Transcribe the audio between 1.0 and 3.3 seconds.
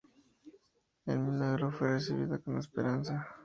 En Milagro fue recibida con esperanza.